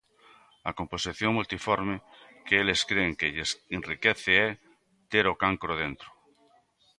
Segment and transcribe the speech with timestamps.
[0.69, 1.95] A composición multiforme
[2.45, 4.47] que eles cren que lles enriquece é
[5.11, 6.09] ter o cancro dentro.